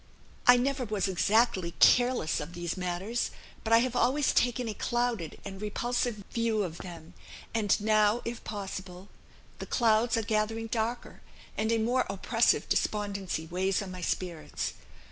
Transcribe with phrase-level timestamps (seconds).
[0.47, 3.29] I never was exactly careless of these matters,
[3.63, 7.13] but I have always taken a clouded and repulsive view of them;
[7.53, 9.09] and now, if possible,
[9.59, 11.21] the clouds are gathering darker,
[11.55, 14.73] and a more oppressive despondency weighs on my spirits.